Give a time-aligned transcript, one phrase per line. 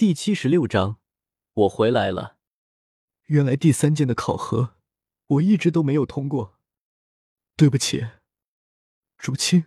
[0.00, 0.96] 第七十六章，
[1.52, 2.38] 我回来了。
[3.26, 4.76] 原来第三剑的考核，
[5.26, 6.58] 我一直都没有通过。
[7.54, 8.06] 对不起，
[9.18, 9.66] 竹青。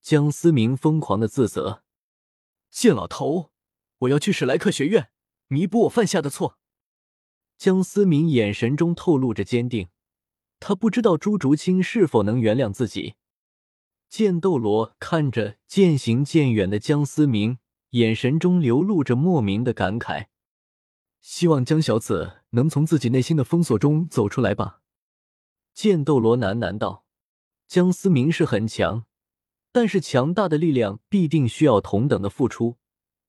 [0.00, 1.82] 江思明疯狂的自责
[2.72, 3.50] ：“剑老头，
[3.98, 5.10] 我要去史莱克学院
[5.48, 6.58] 弥补我犯下的错。”
[7.58, 9.90] 江思明眼神中透露着坚定，
[10.58, 13.16] 他不知道朱竹清是否能原谅自己。
[14.08, 17.58] 剑斗罗看着渐行渐远的江思明。
[17.90, 20.26] 眼神中流露着莫名的感慨，
[21.22, 24.82] 希望江小子能从自己内心的封锁中走出来吧。
[25.72, 27.04] 剑斗罗喃喃道
[27.66, 29.06] ：“江思明是很强，
[29.72, 32.76] 但是强大的力量必定需要同等的付出，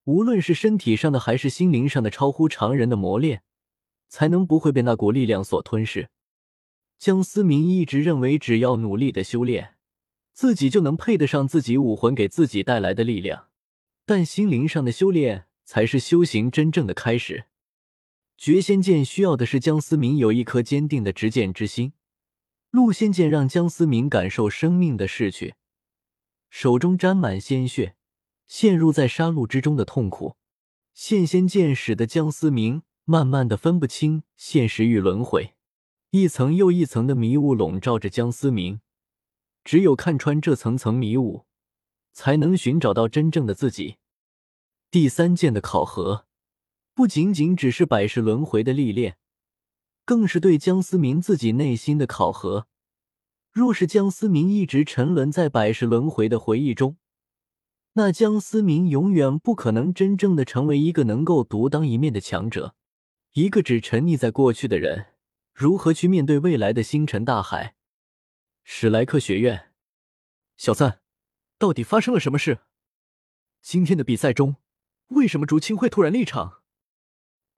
[0.04, 3.44] 无论是身体上的还是心灵上的超乎常人的磨练，
[4.10, 6.10] 才能不会被那股力量所吞噬。”
[7.00, 9.76] 江思明一直认为，只要努力的修炼，
[10.34, 13.49] 自己就能配得上自己武魂给自己带来的力量。
[14.10, 17.46] 但心灵上的修炼才是修行真正的开始。
[18.40, 21.94] 绝仙剑需要的是江思明有一颗坚定的执剑之心，
[22.72, 25.54] 戮仙剑让江思明感受生命的逝去，
[26.50, 27.94] 手中沾满鲜血，
[28.48, 30.38] 陷入在杀戮之中的痛苦。
[30.96, 35.54] 现仙剑使得江思明慢慢的分不清现实与轮回，
[36.10, 38.82] 一层又一层的迷雾笼罩着江思明，
[39.64, 41.46] 只有看穿这层层迷雾。
[42.12, 43.98] 才能寻找到真正的自己。
[44.92, 46.26] 第三件的考核，
[46.94, 49.18] 不仅仅只是百世轮回的历练，
[50.06, 52.68] 更是对江思明自己内心的考核。
[53.52, 56.98] 若是江思明一直沉沦在百世轮回的回忆中，
[57.94, 62.76] 那江思明永远不可能真正的成为一个能够独当一面的强者。
[63.34, 65.08] 一个只沉溺在过去的人，
[65.54, 67.76] 如何去面对未来的星辰大海？
[68.64, 69.72] 史莱克学院，
[70.58, 71.02] 小赞。
[71.60, 72.62] 到底发生了什么事？
[73.62, 74.56] 今天的比赛中，
[75.10, 76.64] 为什么竹青会突然离场？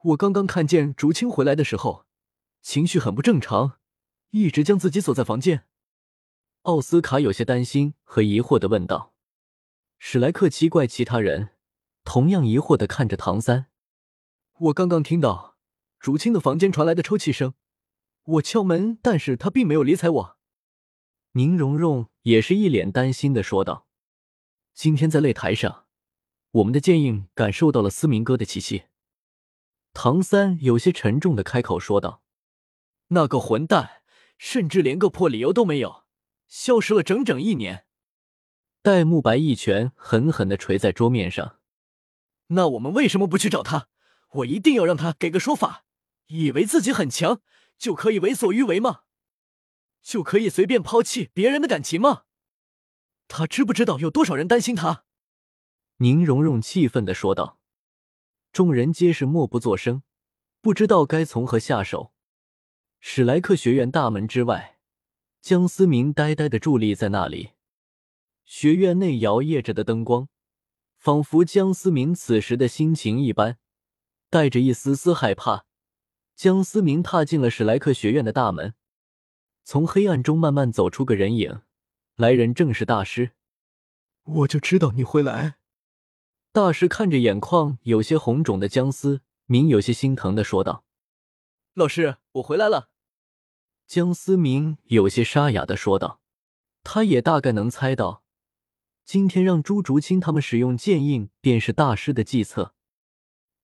[0.06, 2.08] 我刚刚看见竹青回来的时候，
[2.64, 3.78] 情绪很不正常，
[4.32, 5.68] 一直将自己锁在房间。
[6.64, 9.14] 奥斯卡有些担心和疑惑的问道。
[10.00, 11.50] 史莱克奇怪，其他人
[12.04, 13.68] 同样疑惑的看着唐三。
[14.58, 15.58] 我刚刚听到
[16.00, 17.54] 竹青的房间传来的抽泣声，
[18.24, 20.38] 我敲门，但是他并没有理睬我。
[21.34, 23.90] 宁荣荣也是一脸担心的说道。
[24.74, 25.86] 今天在擂台上，
[26.52, 28.86] 我们的剑印感受到了思明哥的气息。
[29.94, 32.24] 唐三有些沉重的开口说道
[33.10, 34.02] ：“那个混蛋，
[34.38, 36.06] 甚至连个破理由都没有，
[36.48, 37.86] 消失了整整一年。”
[38.82, 41.60] 戴沐白一拳狠狠的捶在桌面上。
[42.48, 43.90] 那我们为什么不去找他？
[44.36, 45.86] 我一定要让他给个说法。
[46.28, 47.42] 以为自己很强
[47.78, 49.02] 就可以为所欲为吗？
[50.02, 52.24] 就可以随便抛弃别人的感情吗？
[53.34, 55.06] 他知不知道有多少人担心他？
[56.00, 57.62] 宁荣荣气愤的说道。
[58.52, 60.04] 众人皆是默不作声，
[60.60, 62.12] 不知道该从何下手。
[63.00, 64.80] 史莱克学院大门之外，
[65.40, 67.52] 江思明呆呆的伫立在那里。
[68.44, 70.28] 学院内摇曳着的灯光，
[70.98, 73.58] 仿佛江思明此时的心情一般，
[74.30, 75.66] 带着一丝丝害怕。
[76.36, 78.74] 江思明踏进了史莱克学院的大门，
[79.64, 81.62] 从黑暗中慢慢走出个人影。
[82.16, 83.32] 来人正是大师，
[84.24, 85.56] 我就知道你会来。
[86.52, 90.84] 大师看着眼眶有些红肿的江思明，有些心疼的说道
[91.74, 92.90] ：“老师，我回来了。”
[93.88, 96.22] 江思明有些沙哑的说道
[96.84, 98.24] ：“他也大概能猜到，
[99.06, 102.76] 今天让朱竹清他们使用剑印，便是大师的计策。”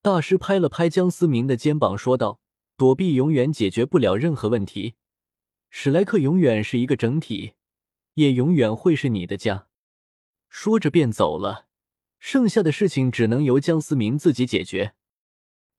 [0.02, 2.40] 大师拍了拍江思明的肩膀，说道
[2.78, 4.96] ：“躲避永远解决不了任何问题，
[5.70, 7.54] 史莱克永远是一个整体。”
[8.18, 9.68] 也永远会是你的家。
[10.50, 11.68] 说着便走了，
[12.18, 14.96] 剩下的事情只能由江思明自己解决。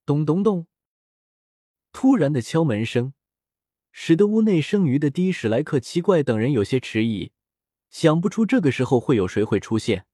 [0.07, 0.69] 咚咚咚！
[1.93, 3.13] 突然的敲门声，
[3.91, 7.33] 使得屋内剩余的低史莱克七怪等人有些迟疑，
[7.91, 10.07] 想不出这个时候会有谁会出现。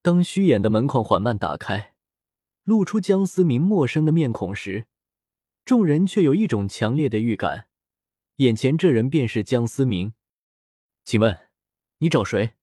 [0.00, 1.94] 当虚掩的门框缓慢打开，
[2.62, 4.86] 露出江思明陌生的面孔时，
[5.64, 7.66] 众人却有一种强烈的预感，
[8.36, 10.14] 眼前这人便是江思明。
[11.04, 11.48] 请问，
[11.98, 12.54] 你找谁？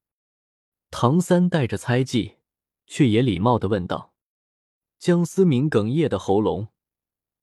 [0.91, 2.37] 唐三带着猜忌，
[2.87, 4.13] 却也礼貌的问道。
[4.97, 6.69] 江思明哽咽的喉咙，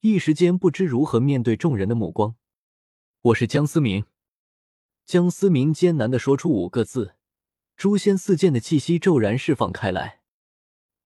[0.00, 2.36] 一时间不知如何面对众人的目光。
[3.20, 4.06] 我是江思明。
[5.04, 7.14] 江思明艰难的说出五个字，
[7.76, 10.22] 诛仙四剑的气息骤然释放开来。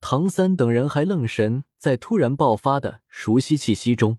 [0.00, 4.18] 唐三等人还愣神在突然爆发的熟悉气息中，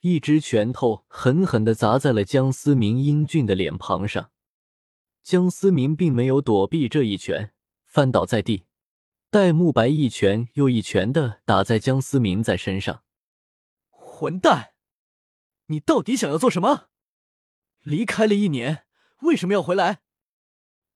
[0.00, 4.32] 一只拳头狠狠的砸在了江思明英俊的脸庞上。
[5.24, 7.54] 江思明并没有躲避这一拳，
[7.86, 8.66] 翻倒在地。
[9.30, 13.02] 戴沐白一拳又一拳的打在江思明在身上。
[13.88, 14.74] 混蛋，
[15.68, 16.88] 你到底想要做什么？
[17.80, 18.84] 离开了一年，
[19.22, 20.02] 为什么要回来？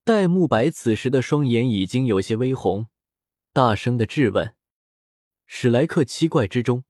[0.05, 2.89] 戴沐白此时的双眼已经有些微红，
[3.55, 4.55] 大声的质问。
[5.47, 6.85] 史莱克七怪之中，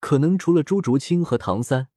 [0.00, 1.88] 可能除了朱竹清和唐三，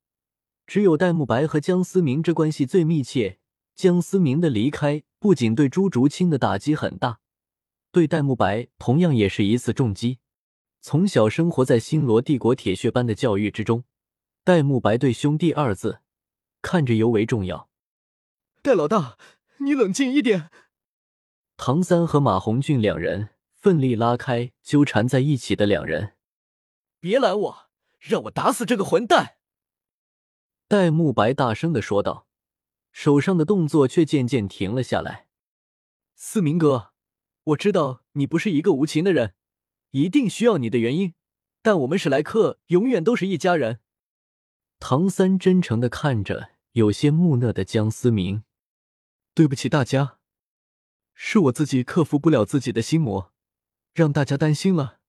[0.67, 3.36] 只有戴沐白和江思明这关系最密切。
[3.77, 7.19] 江思明的离开不仅对朱竹清的打击很大，
[7.91, 10.17] 对戴沐白同样也是一次重击。
[10.81, 13.83] 从小生活在星罗帝国铁血般的教育之中，
[14.43, 15.99] 戴沐白对“兄弟”二字
[16.63, 17.69] 看着尤为重要。
[18.63, 19.15] 戴老大，
[19.57, 20.49] 你冷静一点。
[21.55, 26.15] 唐三和马红俊两人奋力拉开纠缠在一起的两人，
[26.99, 27.57] 别拦我，
[27.99, 29.37] 让我打死这个混蛋！
[30.67, 32.26] 戴沐白大声的说道。
[32.99, 35.27] 手上的动作却渐渐停了下来。
[36.15, 36.93] 思明哥，
[37.43, 39.35] 我知道你不是一个无情的人，
[39.91, 41.13] 一定需要你的原因，
[41.61, 43.81] 但我们史莱克永远都是一家人。
[44.79, 48.41] 唐三真诚的看着有些木讷的江思明，
[49.35, 50.17] 对不起大家，
[51.13, 53.31] 是我自己克服不了自己的心魔，
[53.93, 55.01] 让大家担心了。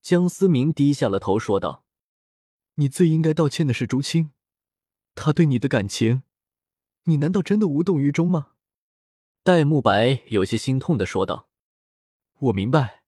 [0.00, 1.84] 江思明低下了头说道
[2.76, 4.30] ：“你最应该道歉的是竹青，
[5.16, 6.22] 他对你的感情。”
[7.04, 8.52] 你难道真的无动于衷吗？
[9.42, 11.48] 戴沐白有些心痛的说道。
[12.38, 13.02] 我明白，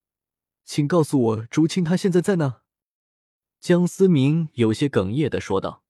[0.65, 2.63] 请告诉我，竹青她现在在哪？
[3.59, 5.83] 江思明有些哽咽的说道。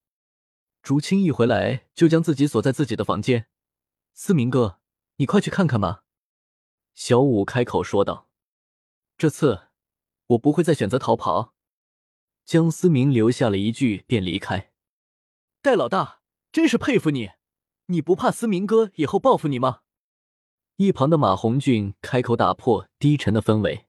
[0.83, 3.47] 竹青一回来就将自己锁在自己的房间。
[4.13, 4.79] 思明哥，
[5.15, 6.03] 你快去看看吧。
[6.93, 8.29] 小五开口说道。
[9.17, 9.69] 这次
[10.27, 11.55] 我不会再选择逃跑。
[12.45, 14.71] 江思明留下了一句便离开。
[15.63, 16.21] 戴老大，
[16.51, 17.31] 真是佩服你。
[17.87, 19.81] 你不怕思明哥以后报复你吗？
[20.77, 23.85] 一旁的马红俊开口打破低沉的氛围。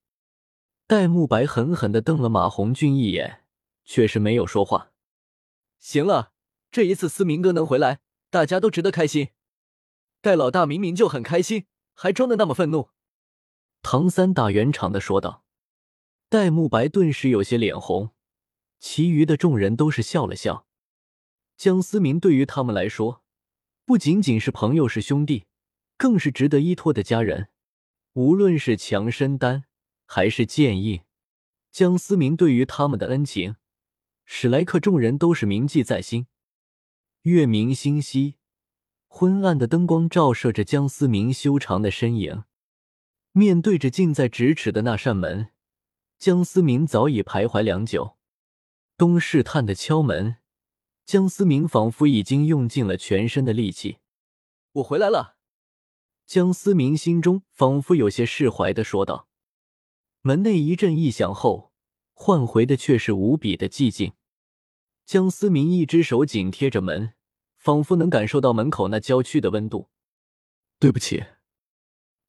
[0.87, 3.45] 戴沐白狠狠的瞪了马红俊一眼，
[3.85, 4.93] 却是没有说话。
[5.79, 6.33] 行了，
[6.71, 9.31] 这一次思明哥能回来，大家都值得开心。
[10.21, 12.91] 戴老大明明就很开心，还装的那么愤怒。
[13.83, 15.45] 唐三打圆场的说道。
[16.29, 18.11] 戴沐白顿时有些脸红，
[18.79, 20.67] 其余的众人都是笑了笑。
[21.57, 23.23] 江思明对于他们来说。
[23.87, 25.47] 不仅仅是朋友，是兄弟，
[25.97, 27.51] 更是值得依托的家人。
[28.15, 29.63] 无论是强身丹
[30.07, 31.03] 还是剑印，
[31.71, 33.55] 江思明对于他们的恩情，
[34.25, 36.27] 史莱克众人都是铭记在心。
[37.23, 38.39] 月明星稀，
[39.07, 42.43] 昏暗的灯光照射着江思明修长的身影。
[43.31, 45.53] 面对着近在咫尺的那扇门，
[46.19, 48.17] 江思明早已徘徊良久。
[48.97, 50.39] 东试探的敲门。
[51.07, 53.99] 江思明仿佛已经用尽了全身的力气。
[54.73, 55.37] 我回来了。
[56.27, 59.29] 江思明心中仿佛有些释怀的说道。
[60.23, 61.73] 门内一阵异响后，
[62.13, 64.15] 换回的却是无比的寂静。
[65.05, 67.15] 江思明一只手紧贴着门，
[67.57, 69.89] 仿佛能感受到门口那郊区的温度。
[70.81, 71.25] 对不起，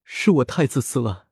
[0.03, 1.26] 是我太自私了。